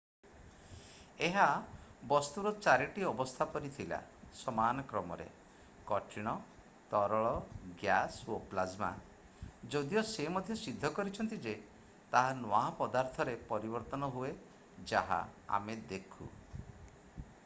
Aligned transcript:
ଏହା 1.25 1.41
ବସ୍ତୁର 2.13 2.51
4 2.67 2.87
ଟି 2.95 3.03
ଅବସ୍ଥା 3.09 3.45
ପରି 3.55 3.69
ଥିଲା 3.75 3.99
ସମାନ 4.39 4.85
କ୍ରମରେ: 4.93 5.27
କଠିନ 5.91 6.33
ତରଳ 6.95 7.35
ଗ୍ୟାସ୍ 7.83 8.17
ଏବଂ 8.25 8.49
ପ୍ଲାଜ୍ମା 8.55 8.89
ଯଦିଓ 9.77 10.05
ସେ 10.15 10.27
ମଧ୍ୟ 10.39 10.59
ସିଦ୍ଧ 10.65 10.93
କରିଛନ୍ତି 10.99 11.41
ଯେ 11.47 11.55
ତାହା 12.17 12.33
ନୂଆ 12.43 12.63
ପଦାର୍ଥରେ 12.83 13.39
ପରିବର୍ତ୍ତନ 13.55 14.13
ହୁଏ 14.19 14.33
ଯାହା 14.95 15.23
ଆମେ 15.61 15.81
ଦେଖୁ। 15.97 16.33